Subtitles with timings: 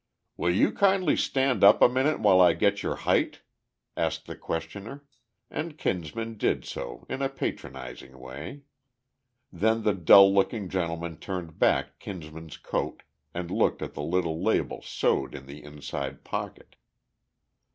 [0.35, 3.41] "Will you kindly stand up a minute while I get your height?"
[3.95, 5.03] asked the questioner,
[5.51, 8.63] and Kinsman did so in a patronizing way.
[9.53, 14.81] Then the dull looking gentleman turned back Kinsman's coat and looked at the little label
[14.81, 16.77] sewed in the inside pocket.